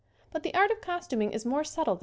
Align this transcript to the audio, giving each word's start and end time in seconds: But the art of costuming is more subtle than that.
But 0.31 0.41
the 0.41 0.55
art 0.55 0.71
of 0.71 0.81
costuming 0.81 1.29
is 1.31 1.45
more 1.45 1.63
subtle 1.63 1.93
than 1.93 1.97
that. 1.99 1.99